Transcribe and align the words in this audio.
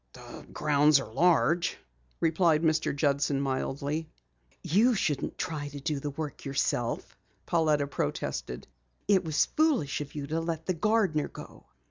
"The 0.13 0.47
grounds 0.51 0.99
are 0.99 1.13
large," 1.13 1.77
replied 2.19 2.63
Mr. 2.63 2.95
Judson 2.95 3.39
mildly. 3.39 4.09
"You 4.63 4.95
shouldn't 4.95 5.37
try 5.37 5.67
to 5.67 5.79
do 5.79 5.99
the 5.99 6.09
work 6.09 6.43
yourself," 6.43 7.15
Pauletta 7.45 7.85
protested. 7.85 8.67
"It 9.07 9.23
was 9.23 9.45
foolish 9.45 10.01
of 10.01 10.15
you 10.15 10.25
to 10.25 10.39
let 10.39 10.65
the 10.65 10.73
gardener 10.73 11.27
go." 11.27 11.67